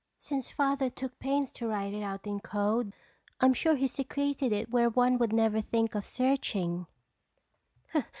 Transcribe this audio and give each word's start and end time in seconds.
Since 0.17 0.49
Father 0.49 0.89
took 0.89 1.19
pains 1.19 1.51
to 1.53 1.67
write 1.67 1.93
it 1.93 2.01
out 2.01 2.25
in 2.25 2.39
code, 2.39 2.91
I'm 3.39 3.53
sure 3.53 3.75
he 3.75 3.87
secreted 3.87 4.51
it 4.51 4.71
where 4.71 4.89
one 4.89 5.19
would 5.19 5.31
never 5.31 5.61
think 5.61 5.93
of 5.93 6.07
searching." 6.07 6.87